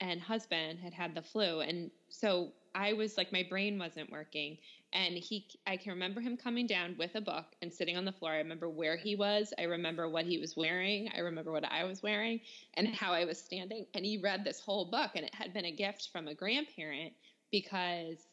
and 0.00 0.22
husband 0.22 0.78
had 0.78 0.94
had 0.94 1.14
the 1.14 1.20
flu. 1.20 1.60
And 1.60 1.90
so 2.08 2.48
I 2.74 2.92
was 2.92 3.16
like 3.16 3.32
my 3.32 3.44
brain 3.48 3.78
wasn't 3.78 4.10
working 4.10 4.58
and 4.92 5.14
he 5.14 5.46
I 5.66 5.76
can 5.76 5.92
remember 5.92 6.20
him 6.20 6.36
coming 6.36 6.66
down 6.66 6.96
with 6.98 7.14
a 7.14 7.20
book 7.20 7.46
and 7.62 7.72
sitting 7.72 7.96
on 7.96 8.04
the 8.04 8.12
floor. 8.12 8.32
I 8.32 8.38
remember 8.38 8.68
where 8.68 8.96
he 8.96 9.16
was. 9.16 9.52
I 9.58 9.64
remember 9.64 10.08
what 10.08 10.24
he 10.24 10.38
was 10.38 10.56
wearing. 10.56 11.10
I 11.14 11.20
remember 11.20 11.52
what 11.52 11.64
I 11.64 11.84
was 11.84 12.02
wearing 12.02 12.40
and 12.74 12.88
how 12.88 13.12
I 13.12 13.24
was 13.24 13.38
standing 13.38 13.86
and 13.94 14.04
he 14.04 14.18
read 14.18 14.44
this 14.44 14.60
whole 14.60 14.90
book 14.90 15.12
and 15.14 15.24
it 15.24 15.34
had 15.34 15.52
been 15.52 15.66
a 15.66 15.72
gift 15.72 16.10
from 16.12 16.28
a 16.28 16.34
grandparent 16.34 17.12
because 17.50 18.26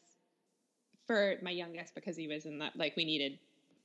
for 1.06 1.36
my 1.42 1.50
youngest 1.50 1.94
because 1.94 2.16
he 2.16 2.28
was 2.28 2.46
in 2.46 2.58
that 2.58 2.76
like 2.76 2.96
we 2.96 3.04
needed 3.04 3.38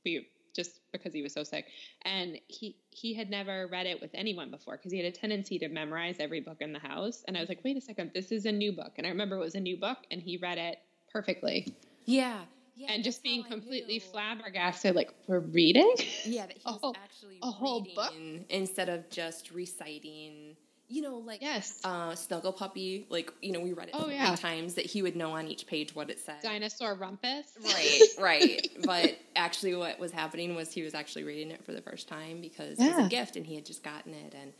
we 0.05 0.27
just 0.57 0.81
because 0.91 1.13
he 1.13 1.21
was 1.21 1.31
so 1.31 1.43
sick. 1.43 1.67
And 2.01 2.37
he 2.47 2.75
he 2.89 3.13
had 3.13 3.29
never 3.29 3.67
read 3.67 3.85
it 3.85 4.01
with 4.01 4.11
anyone 4.13 4.51
before 4.51 4.75
because 4.75 4.91
he 4.91 4.97
had 4.97 5.07
a 5.07 5.15
tendency 5.15 5.57
to 5.59 5.69
memorize 5.69 6.17
every 6.19 6.41
book 6.41 6.57
in 6.59 6.73
the 6.73 6.79
house. 6.79 7.23
And 7.27 7.37
i 7.37 7.39
was 7.39 7.47
like 7.47 7.63
wait 7.63 7.77
a 7.77 7.81
second 7.81 8.11
this 8.13 8.33
is 8.33 8.45
a 8.45 8.51
new 8.51 8.73
book. 8.73 8.93
And 8.97 9.07
i 9.07 9.09
remember 9.09 9.37
it 9.37 9.39
was 9.39 9.55
a 9.55 9.61
new 9.61 9.77
book 9.77 9.99
and 10.11 10.21
he 10.21 10.35
read 10.35 10.57
it 10.57 10.79
perfectly. 11.09 11.73
Yeah. 12.03 12.41
Yeah, 12.75 12.91
and 12.91 13.03
just 13.03 13.23
being 13.23 13.43
completely 13.43 13.97
flabbergasted, 13.97 14.95
like 14.95 15.11
we're 15.25 15.39
reading. 15.39 15.91
Yeah, 16.23 16.45
that 16.45 16.57
oh, 16.67 16.93
actually 16.95 17.39
a 17.41 17.49
whole 17.49 17.87
book? 17.95 18.13
instead 18.49 18.87
of 18.87 19.09
just 19.09 19.49
reciting, 19.49 20.55
You 20.89 21.01
know, 21.01 21.17
like 21.17 21.41
Yes. 21.41 21.79
uh, 21.84 22.15
Snuggle 22.15 22.53
Puppy. 22.53 23.06
Like 23.10 23.34
you 23.41 23.51
know, 23.51 23.60
we 23.60 23.74
read 23.74 23.89
it 23.89 23.96
Oh, 23.98 24.10
yeah. 24.10 24.36
times 24.36 24.75
that 24.75 24.86
he 24.86 25.01
would 25.01 25.15
know 25.15 25.32
on 25.32 25.48
each 25.48 25.67
page 25.67 25.94
what 25.94 26.10
it 26.10 26.20
said. 26.20 26.36
Dinosaur 26.41 26.96
Rumpus. 26.96 27.46
Right, 27.63 28.01
right. 28.20 28.67
But 28.86 29.17
actually, 29.36 29.75
what 29.75 30.00
was 30.00 30.12
happening 30.12 30.56
was 30.56 30.72
he 30.72 30.84
was 30.84 30.94
actually 30.94 31.24
reading 31.25 31.51
it 31.51 31.65
for 31.65 31.74
the 31.74 31.82
first 31.82 32.08
time 32.08 32.39
because 32.41 32.79
it 32.79 32.96
was 32.96 33.06
a 33.06 33.10
gift 33.10 33.36
and 33.36 33.46
he 33.46 33.56
had 33.56 33.65
just 33.65 33.84
gotten 33.84 34.13
it. 34.13 34.34
And 34.39 34.53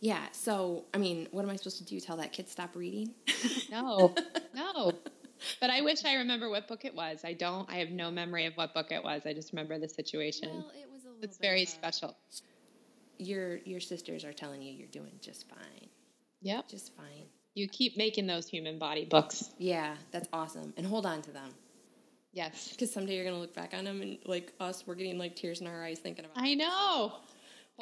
yeah, 0.00 0.26
so 0.32 0.84
I 0.92 0.98
mean, 0.98 1.28
what 1.30 1.44
am 1.44 1.50
I 1.50 1.56
supposed 1.56 1.78
to 1.78 1.84
do? 1.84 1.98
Tell 1.98 2.18
that 2.18 2.32
kid 2.32 2.48
stop 2.48 2.76
reading? 2.76 3.14
No, 3.70 4.14
no. 4.54 4.92
But 5.60 5.70
I 5.70 5.80
wish 5.80 6.04
I 6.04 6.16
remember 6.16 6.50
what 6.50 6.68
book 6.68 6.84
it 6.84 6.94
was. 6.94 7.20
I 7.24 7.32
don't. 7.32 7.66
I 7.70 7.76
have 7.76 7.88
no 7.90 8.10
memory 8.10 8.44
of 8.44 8.54
what 8.58 8.74
book 8.74 8.92
it 8.92 9.02
was. 9.02 9.22
I 9.24 9.32
just 9.32 9.52
remember 9.52 9.78
the 9.78 9.88
situation. 9.88 10.50
well, 10.50 10.70
it 10.74 10.90
was 10.92 11.04
a 11.04 11.08
little. 11.08 11.22
it's 11.24 11.38
very 11.38 11.64
special. 11.64 12.14
Your 13.20 13.58
your 13.58 13.80
sisters 13.80 14.24
are 14.24 14.32
telling 14.32 14.62
you 14.62 14.72
you're 14.72 14.88
doing 14.88 15.12
just 15.20 15.48
fine, 15.48 15.88
Yep. 16.42 16.68
just 16.68 16.94
fine. 16.96 17.26
You 17.54 17.68
keep 17.68 17.96
making 17.96 18.26
those 18.26 18.48
human 18.48 18.78
body 18.78 19.04
books. 19.04 19.50
Yeah, 19.58 19.96
that's 20.10 20.28
awesome, 20.32 20.72
and 20.76 20.86
hold 20.86 21.06
on 21.06 21.22
to 21.22 21.30
them 21.30 21.50
Yes. 22.32 22.68
because 22.70 22.92
someday 22.92 23.16
you're 23.16 23.24
gonna 23.24 23.38
look 23.40 23.54
back 23.54 23.74
on 23.74 23.84
them 23.84 24.02
and 24.02 24.18
like 24.24 24.52
us, 24.60 24.84
we're 24.86 24.94
getting 24.94 25.18
like 25.18 25.36
tears 25.36 25.60
in 25.60 25.66
our 25.66 25.84
eyes 25.84 25.98
thinking 25.98 26.24
about. 26.24 26.42
I 26.42 26.54
know. 26.54 27.12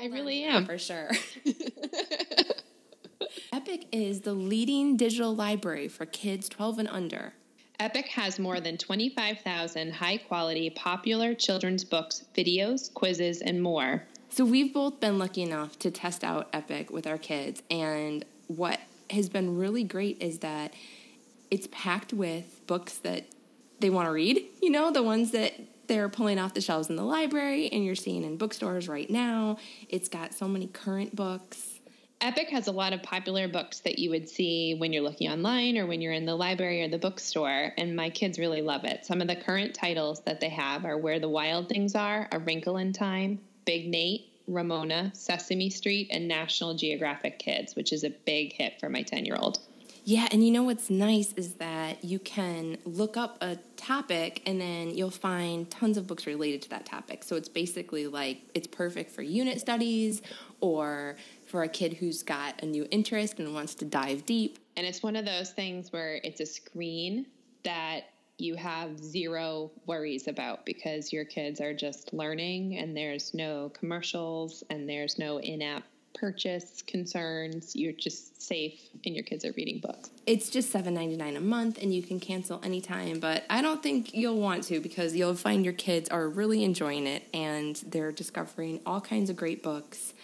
I 0.01 0.07
really 0.07 0.43
am. 0.45 0.65
for 0.67 0.79
sure. 0.79 1.11
Epic 3.53 3.87
is 3.93 4.21
the 4.23 4.33
leading 4.35 4.97
digital 4.97 5.35
library 5.35 5.89
for 5.89 6.07
kids 6.07 6.49
12 6.49 6.79
and 6.81 6.89
under. 6.89 7.33
Epic 7.81 8.07
has 8.09 8.39
more 8.39 8.61
than 8.61 8.77
25,000 8.77 9.93
high 9.93 10.17
quality 10.17 10.71
popular 10.71 11.35
children's 11.35 11.85
books, 11.85 12.25
videos, 12.37 12.93
quizzes, 12.93 13.41
and 13.41 13.63
more. 13.63 14.03
So 14.39 14.45
we've 14.45 14.73
both 14.73 15.01
been 15.01 15.19
lucky 15.19 15.43
enough 15.43 15.81
to 15.81 15.91
test 15.91 16.23
out 16.23 16.49
Epic 16.53 16.93
with 16.93 17.09
our 17.09 17.19
kids, 17.19 17.61
and 17.73 18.25
what 18.47 18.79
has 19.11 19.29
been 19.29 19.59
really 19.59 19.83
great 19.83 20.23
is 20.23 20.39
that 20.39 20.75
it's 21.51 21.67
packed 21.73 22.13
with 22.13 22.65
books 22.69 22.99
that 22.99 23.27
they 23.81 23.91
want 23.91 24.07
to 24.07 24.13
read. 24.13 24.41
You 24.63 24.71
know, 24.71 24.93
the 24.93 25.03
ones 25.03 25.33
that 25.33 25.55
they're 25.89 26.09
pulling 26.09 26.39
off 26.39 26.55
the 26.55 26.61
shelves 26.61 26.89
in 26.89 26.95
the 26.95 27.03
library 27.03 27.69
and 27.73 27.85
you're 27.85 27.97
seeing 27.97 28.23
in 28.23 28.37
bookstores 28.37 28.87
right 28.87 29.11
now. 29.11 29.59
It's 29.89 30.09
got 30.09 30.33
so 30.33 30.47
many 30.47 30.69
current 30.69 31.17
books. 31.17 31.81
Epic 32.21 32.49
has 32.51 32.69
a 32.69 32.73
lot 32.73 32.93
of 32.93 33.03
popular 33.03 33.49
books 33.49 33.81
that 33.81 33.99
you 33.99 34.11
would 34.11 34.29
see 34.29 34.77
when 34.77 34.93
you're 34.93 35.03
looking 35.03 35.33
online 35.33 35.77
or 35.77 35.87
when 35.87 36.01
you're 36.01 36.13
in 36.13 36.27
the 36.27 36.37
library 36.37 36.85
or 36.85 36.89
the 36.89 36.99
bookstore, 36.99 37.73
and 37.77 37.97
my 37.97 38.09
kids 38.09 38.39
really 38.39 38.63
love 38.63 38.85
it. 38.85 39.05
Some 39.05 39.21
of 39.21 39.27
the 39.27 39.35
current 39.35 39.75
titles 39.75 40.21
that 40.27 40.39
they 40.39 40.51
have 40.51 40.85
are 40.85 40.97
Where 40.97 41.19
the 41.19 41.29
Wild 41.29 41.69
Things 41.69 41.97
Are, 41.97 42.29
A 42.31 42.39
Wrinkle 42.39 42.77
in 42.77 42.93
Time, 42.93 43.41
Big 43.69 43.87
Nate, 43.87 44.33
Ramona, 44.47 45.13
Sesame 45.15 45.69
Street, 45.69 46.09
and 46.11 46.27
National 46.27 46.75
Geographic 46.75 47.39
Kids, 47.39 47.77
which 47.77 47.93
is 47.93 48.03
a 48.03 48.09
big 48.09 48.55
hit 48.55 48.81
for 48.81 48.89
my 48.89 49.03
10 49.03 49.27
year 49.27 49.37
old. 49.39 49.59
Yeah, 50.07 50.27
and 50.31 50.43
you 50.43 50.51
know 50.51 50.63
what's 50.63 50.89
nice 50.89 51.35
is 51.35 51.53
that 51.57 52.03
you 52.03 52.19
can 52.19 52.79
look 52.87 53.19
up 53.19 53.37
a 53.43 53.57
topic 53.77 54.41
and 54.47 54.59
then 54.59 54.97
you'll 54.97 55.11
find 55.11 55.71
tons 55.71 55.99
of 55.99 56.07
books 56.07 56.27
related 56.27 56.63
to 56.63 56.71
that 56.71 56.87
topic. 56.87 57.23
So 57.23 57.37
it's 57.37 57.51
basically 57.51 58.07
like 58.07 58.41
it's 58.55 58.67
perfect 58.67 59.11
for 59.11 59.21
unit 59.21 59.61
studies 59.61 60.23
or 60.63 61.17
for 61.47 61.63
a 61.63 61.69
kid 61.69 61.93
who's 61.93 62.23
got 62.23 62.63
a 62.63 62.67
new 62.67 62.89
interest 62.91 63.39
and 63.39 63.53
wants 63.53 63.75
to 63.75 63.85
dive 63.85 64.25
deep. 64.25 64.59
And 64.79 64.87
it's 64.87 65.03
one 65.03 65.15
of 65.15 65.27
those 65.27 65.51
things 65.51 65.93
where 65.93 66.21
it's 66.25 66.41
a 66.41 66.47
screen 66.47 67.27
that 67.65 68.05
you 68.39 68.55
have 68.55 68.99
zero 68.99 69.71
worries 69.87 70.29
about 70.29 70.65
because 70.65 71.13
your 71.13 71.25
kids 71.25 71.61
are 71.61 71.75
just 71.75 72.13
learning 72.13 72.79
and 72.79 72.97
there's 72.97 73.35
no 73.35 73.71
commercials 73.71 74.63
and 74.71 74.89
there's 74.89 75.19
no 75.19 75.41
in 75.41 75.61
app 75.61 75.83
purchase 76.15 76.83
concerns. 76.83 77.77
You're 77.77 77.93
just 77.93 78.41
safe 78.43 78.81
and 79.05 79.15
your 79.15 79.25
kids 79.25 79.45
are 79.45 79.53
reading 79.53 79.81
books. 79.81 80.11
It's 80.27 80.51
just 80.51 80.73
$7.99 80.73 81.37
a 81.37 81.41
month 81.41 81.79
and 81.81 81.95
you 81.95 82.03
can 82.03 82.19
cancel 82.21 82.61
anytime, 82.65 83.21
but 83.21 83.45
I 83.51 83.63
don't 83.63 83.83
think 83.83 84.15
you'll 84.15 84.41
want 84.41 84.65
to 84.65 84.81
because 84.81 85.15
you'll 85.15 85.35
find 85.35 85.65
your 85.65 85.75
kids 85.75 86.09
are 86.09 86.29
really 86.29 86.65
enjoying 86.65 87.07
it 87.07 87.25
and 87.33 87.77
they're 87.87 88.13
discovering 88.13 88.81
all 88.87 89.01
kinds 89.01 89.31
of 89.31 89.37
great 89.37 89.63
books 89.63 90.15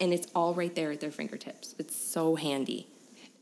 and 0.00 0.12
it's 0.12 0.26
all 0.34 0.54
right 0.54 0.74
there 0.74 0.92
at 0.92 1.00
their 1.00 1.10
fingertips. 1.10 1.74
It's 1.78 1.96
so 1.96 2.36
handy. 2.36 2.86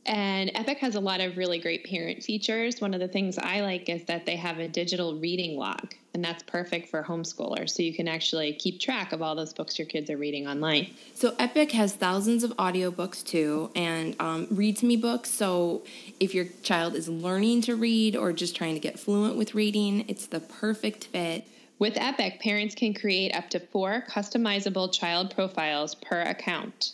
And 0.07 0.51
Epic 0.55 0.79
has 0.79 0.97
a 0.97 1.01
lot 1.01 1.21
of 1.21 1.39
really 1.39 1.59
great 1.59 1.85
parent 1.85 2.23
features. 2.23 2.81
One 2.81 2.93
of 2.93 3.01
the 3.01 3.09
things 3.09 3.39
I 3.39 3.63
like 3.63 3.89
is 3.89 4.05
that 4.05 4.27
they 4.27 4.37
have 4.37 4.59
a 4.59 4.69
digital 4.69 5.19
reading 5.19 5.57
log, 5.57 5.95
and 6.12 6.23
that's 6.23 6.43
perfect 6.43 6.90
for 6.90 7.03
homeschoolers. 7.03 7.71
So 7.71 7.83
you 7.83 7.95
can 7.95 8.07
actually 8.07 8.53
keep 8.53 8.81
track 8.81 9.12
of 9.12 9.23
all 9.23 9.35
those 9.35 9.55
books 9.55 9.79
your 9.79 9.87
kids 9.87 10.11
are 10.11 10.19
reading 10.19 10.47
online. 10.47 10.90
So 11.14 11.35
Epic 11.38 11.73
has 11.73 11.95
thousands 11.95 12.45
of 12.45 12.51
audiobooks 12.59 13.25
too 13.25 13.71
and 13.75 14.14
um, 14.21 14.47
read 14.51 14.77
to 14.79 14.87
me 14.87 14.97
books. 14.97 15.31
So 15.31 15.85
if 16.21 16.35
your 16.35 16.47
child 16.62 16.95
is 16.95 17.09
learning 17.09 17.62
to 17.62 17.75
read 17.75 18.14
or 18.14 18.35
just 18.35 18.55
trying 18.55 18.75
to 18.75 18.81
get 18.81 18.99
fluent 18.99 19.37
with 19.37 19.55
reading, 19.55 20.05
it's 20.07 20.27
the 20.27 20.40
perfect 20.40 21.05
fit. 21.05 21.47
With 21.79 21.97
Epic, 21.97 22.40
parents 22.40 22.75
can 22.75 22.95
create 22.95 23.35
up 23.35 23.49
to 23.51 23.59
four 23.59 24.05
customizable 24.09 24.93
child 24.93 25.35
profiles 25.35 25.95
per 25.95 26.21
account. 26.21 26.93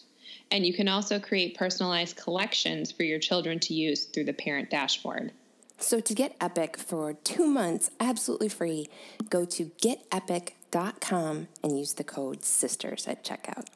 And 0.51 0.67
you 0.67 0.75
can 0.75 0.89
also 0.89 1.19
create 1.21 1.57
personalized 1.57 2.17
collections 2.17 2.91
for 2.91 3.05
your 3.05 3.19
children 3.19 3.59
to 3.61 3.75
use 3.75 4.07
through 4.07 4.25
the 4.25 4.33
parent 4.33 4.71
dashboard. 4.71 5.33
So 5.79 6.01
to 6.01 6.15
get 6.15 6.37
Epic 6.41 6.77
for 6.77 7.15
two 7.15 7.47
months 7.47 7.91
absolutely 8.01 8.49
free, 8.49 8.89
go 9.31 9.45
to 9.47 9.71
getepic.com 9.83 11.49
and 11.63 11.79
use 11.79 11.95
the 11.95 12.05
code 12.05 12.45
SISTERS 12.45 13.09
at 13.09 13.25
checkout. 13.25 13.67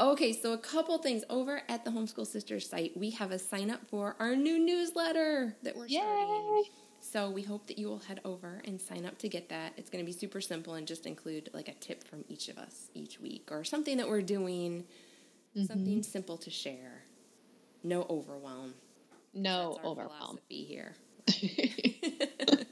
Okay, 0.00 0.32
so 0.32 0.52
a 0.52 0.58
couple 0.58 0.96
things 0.98 1.24
over 1.28 1.62
at 1.68 1.84
the 1.84 1.90
Homeschool 1.90 2.24
Sisters 2.24 2.68
site, 2.68 2.96
we 2.96 3.10
have 3.10 3.32
a 3.32 3.38
sign 3.38 3.68
up 3.68 3.80
for 3.88 4.14
our 4.20 4.36
new 4.36 4.56
newsletter 4.56 5.56
that 5.64 5.76
we're 5.76 5.88
starting. 5.88 6.64
So 7.00 7.30
we 7.30 7.42
hope 7.42 7.66
that 7.66 7.78
you 7.78 7.88
will 7.88 7.98
head 7.98 8.20
over 8.24 8.62
and 8.64 8.80
sign 8.80 9.04
up 9.04 9.18
to 9.18 9.28
get 9.28 9.48
that. 9.48 9.72
It's 9.76 9.90
going 9.90 10.04
to 10.04 10.06
be 10.06 10.16
super 10.16 10.40
simple 10.40 10.74
and 10.74 10.86
just 10.86 11.04
include 11.04 11.50
like 11.52 11.66
a 11.66 11.74
tip 11.74 12.04
from 12.04 12.24
each 12.28 12.48
of 12.48 12.58
us 12.58 12.90
each 12.94 13.18
week 13.18 13.48
or 13.50 13.64
something 13.64 13.96
that 13.96 14.08
we're 14.08 14.22
doing, 14.22 14.84
something 15.54 16.02
simple 16.02 16.36
to 16.38 16.50
share. 16.50 17.02
No 17.82 18.06
overwhelm. 18.10 18.74
No 19.34 19.74
That's 19.74 19.84
our 19.84 19.90
overwhelm. 19.90 20.10
philosophy 20.18 20.64
here. 20.64 20.94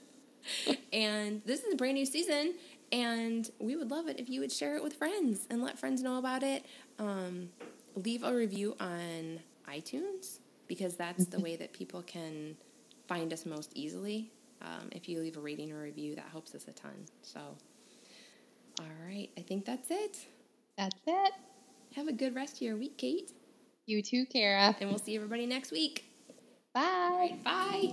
and 0.92 1.42
this 1.44 1.62
is 1.64 1.72
a 1.72 1.76
brand 1.76 1.94
new 1.94 2.06
season, 2.06 2.54
and 2.92 3.50
we 3.58 3.76
would 3.76 3.90
love 3.90 4.08
it 4.08 4.18
if 4.18 4.28
you 4.28 4.40
would 4.40 4.52
share 4.52 4.76
it 4.76 4.82
with 4.82 4.94
friends 4.94 5.46
and 5.50 5.62
let 5.62 5.78
friends 5.78 6.02
know 6.02 6.18
about 6.18 6.42
it. 6.42 6.64
Um, 6.98 7.50
leave 7.94 8.22
a 8.24 8.34
review 8.34 8.76
on 8.80 9.40
iTunes 9.70 10.38
because 10.68 10.96
that's 10.96 11.26
the 11.26 11.38
way 11.40 11.56
that 11.56 11.72
people 11.72 12.02
can 12.02 12.56
find 13.08 13.32
us 13.32 13.46
most 13.46 13.72
easily. 13.74 14.30
Um, 14.62 14.88
if 14.92 15.08
you 15.08 15.20
leave 15.20 15.36
a 15.36 15.40
rating 15.40 15.72
or 15.72 15.80
review, 15.82 16.14
that 16.16 16.26
helps 16.32 16.54
us 16.54 16.66
a 16.68 16.72
ton. 16.72 16.94
So, 17.22 17.40
all 18.80 18.86
right, 19.06 19.28
I 19.36 19.40
think 19.42 19.64
that's 19.64 19.90
it. 19.90 20.26
That's 20.76 21.00
it. 21.06 21.32
Have 21.96 22.08
a 22.08 22.12
good 22.12 22.34
rest 22.34 22.56
of 22.56 22.60
your 22.60 22.76
week, 22.76 22.98
Cait, 22.98 23.32
You 23.86 24.02
too, 24.02 24.26
Kara. 24.26 24.76
and 24.80 24.90
we'll 24.90 24.98
see 24.98 25.16
everybody 25.16 25.46
next 25.46 25.72
week. 25.72 26.04
Bye. 26.74 27.36
Bye. 27.42 27.92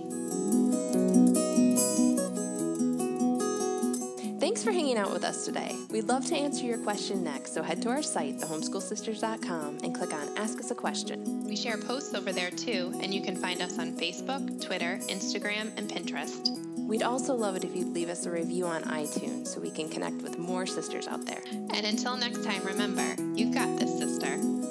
Thanks 4.40 4.62
for 4.62 4.72
hanging 4.72 4.98
out 4.98 5.10
with 5.10 5.24
us 5.24 5.46
today. 5.46 5.74
We'd 5.88 6.04
love 6.04 6.26
to 6.26 6.36
answer 6.36 6.66
your 6.66 6.76
question 6.76 7.24
next, 7.24 7.54
so 7.54 7.62
head 7.62 7.80
to 7.80 7.88
our 7.88 8.02
site, 8.02 8.36
thehomeschoolsisters.com, 8.40 9.78
and 9.82 9.94
click 9.94 10.12
on 10.12 10.36
Ask 10.36 10.58
Us 10.58 10.70
a 10.70 10.74
Question. 10.74 11.46
We 11.46 11.56
share 11.56 11.78
posts 11.78 12.14
over 12.14 12.30
there 12.30 12.50
too, 12.50 12.92
and 13.02 13.14
you 13.14 13.22
can 13.22 13.36
find 13.36 13.62
us 13.62 13.78
on 13.78 13.96
Facebook, 13.96 14.62
Twitter, 14.62 15.00
Instagram, 15.08 15.76
and 15.78 15.88
Pinterest. 15.90 16.73
We'd 16.86 17.02
also 17.02 17.34
love 17.34 17.56
it 17.56 17.64
if 17.64 17.74
you'd 17.74 17.94
leave 17.94 18.08
us 18.08 18.26
a 18.26 18.30
review 18.30 18.66
on 18.66 18.82
iTunes 18.84 19.48
so 19.48 19.60
we 19.60 19.70
can 19.70 19.88
connect 19.88 20.22
with 20.22 20.38
more 20.38 20.66
sisters 20.66 21.08
out 21.08 21.24
there. 21.24 21.42
And 21.50 21.84
until 21.86 22.16
next 22.16 22.44
time, 22.44 22.62
remember, 22.62 23.16
you've 23.34 23.54
got 23.54 23.78
this, 23.78 23.98
sister. 23.98 24.63